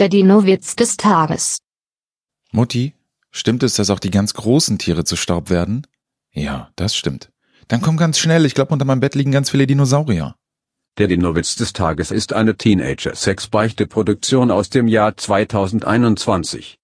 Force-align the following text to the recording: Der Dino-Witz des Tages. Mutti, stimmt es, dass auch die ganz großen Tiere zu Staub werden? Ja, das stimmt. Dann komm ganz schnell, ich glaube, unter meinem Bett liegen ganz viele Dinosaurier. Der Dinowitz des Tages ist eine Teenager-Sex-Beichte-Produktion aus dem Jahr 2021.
Der 0.00 0.08
Dino-Witz 0.08 0.76
des 0.76 0.96
Tages. 0.96 1.58
Mutti, 2.52 2.94
stimmt 3.30 3.62
es, 3.62 3.74
dass 3.74 3.90
auch 3.90 3.98
die 3.98 4.10
ganz 4.10 4.32
großen 4.32 4.78
Tiere 4.78 5.04
zu 5.04 5.14
Staub 5.14 5.50
werden? 5.50 5.86
Ja, 6.32 6.70
das 6.76 6.96
stimmt. 6.96 7.30
Dann 7.68 7.82
komm 7.82 7.98
ganz 7.98 8.18
schnell, 8.18 8.46
ich 8.46 8.54
glaube, 8.54 8.72
unter 8.72 8.86
meinem 8.86 9.00
Bett 9.00 9.14
liegen 9.14 9.30
ganz 9.30 9.50
viele 9.50 9.66
Dinosaurier. 9.66 10.36
Der 10.96 11.06
Dinowitz 11.06 11.54
des 11.56 11.74
Tages 11.74 12.12
ist 12.12 12.32
eine 12.32 12.56
Teenager-Sex-Beichte-Produktion 12.56 14.50
aus 14.50 14.70
dem 14.70 14.88
Jahr 14.88 15.18
2021. 15.18 16.78